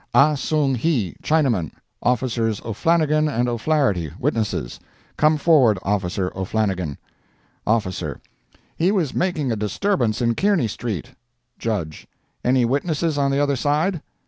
"Ah 0.15 0.33
Song 0.33 0.73
Hi, 0.73 1.13
Chinaman. 1.21 1.69
Officers 2.01 2.59
O'Flannigan 2.65 3.27
and 3.27 3.47
O'Flaherty, 3.47 4.11
witnesses. 4.17 4.79
Come 5.15 5.37
forward, 5.37 5.77
Officer 5.83 6.31
O'Flannigan." 6.35 6.97
OFFICER—"He 7.67 8.91
was 8.91 9.13
making 9.13 9.51
a 9.51 9.55
disturbance 9.55 10.19
in 10.19 10.33
Kearny 10.33 10.67
street." 10.67 11.11
JUDGE—"Any 11.59 12.65
witnesses 12.65 13.19
on 13.19 13.29
the 13.29 13.39
other 13.43 13.55
side?" 13.55 14.01